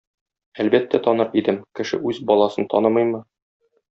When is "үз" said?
2.13-2.21